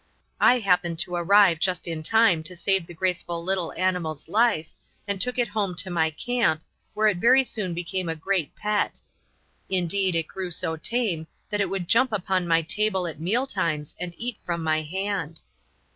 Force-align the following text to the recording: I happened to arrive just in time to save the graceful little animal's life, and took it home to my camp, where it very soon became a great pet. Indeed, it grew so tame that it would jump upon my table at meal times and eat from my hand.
I 0.39 0.57
happened 0.57 0.97
to 1.01 1.13
arrive 1.13 1.59
just 1.59 1.87
in 1.87 2.01
time 2.01 2.41
to 2.45 2.55
save 2.55 2.87
the 2.87 2.93
graceful 2.95 3.43
little 3.43 3.71
animal's 3.73 4.27
life, 4.27 4.71
and 5.07 5.21
took 5.21 5.37
it 5.37 5.49
home 5.49 5.75
to 5.75 5.91
my 5.91 6.09
camp, 6.09 6.63
where 6.95 7.05
it 7.07 7.17
very 7.17 7.43
soon 7.43 7.75
became 7.75 8.09
a 8.09 8.15
great 8.15 8.55
pet. 8.55 8.99
Indeed, 9.69 10.15
it 10.15 10.25
grew 10.27 10.49
so 10.49 10.75
tame 10.75 11.27
that 11.51 11.61
it 11.61 11.69
would 11.69 11.87
jump 11.87 12.11
upon 12.11 12.47
my 12.47 12.63
table 12.63 13.05
at 13.05 13.19
meal 13.19 13.45
times 13.45 13.95
and 13.99 14.15
eat 14.17 14.39
from 14.43 14.63
my 14.63 14.81
hand. 14.81 15.41